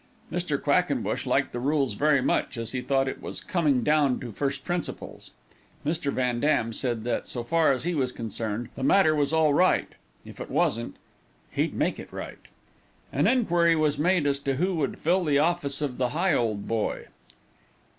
Mr. 0.31 0.59
Quackenbush 0.59 1.27
liked 1.27 1.51
the 1.53 1.59
rules 1.59 1.93
very 1.93 2.21
much, 2.23 2.57
as 2.57 2.71
he 2.71 2.81
thought 2.81 3.07
it 3.07 3.21
was 3.21 3.39
coming 3.39 3.83
down 3.83 4.19
to 4.19 4.31
first 4.31 4.65
principles. 4.65 5.29
Mr. 5.85 6.11
Van 6.11 6.39
Dam 6.39 6.73
said 6.73 7.03
that, 7.03 7.27
so 7.27 7.43
far 7.43 7.71
as 7.71 7.83
he 7.83 7.93
was 7.93 8.11
concerned, 8.11 8.69
the 8.73 8.81
matter 8.81 9.13
was 9.15 9.31
all 9.31 9.53
right; 9.53 9.89
if 10.25 10.39
it 10.41 10.49
wasn't, 10.49 10.95
"he'd 11.51 11.75
make 11.75 11.99
it 11.99 12.11
right." 12.11 12.39
An 13.13 13.27
inquiry 13.27 13.75
was 13.75 13.99
made 13.99 14.25
as 14.25 14.39
to 14.39 14.55
who 14.55 14.73
would 14.73 14.99
fill 14.99 15.23
the 15.23 15.37
office 15.37 15.83
of 15.83 15.99
the 15.99 16.09
Higholdboy. 16.09 17.05